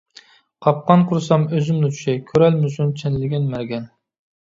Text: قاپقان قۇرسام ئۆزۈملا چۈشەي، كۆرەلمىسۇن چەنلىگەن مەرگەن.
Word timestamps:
قاپقان 0.67 1.03
قۇرسام 1.11 1.45
ئۆزۈملا 1.59 1.91
چۈشەي، 1.99 2.19
كۆرەلمىسۇن 2.33 2.93
چەنلىگەن 3.05 3.51
مەرگەن. 3.57 3.91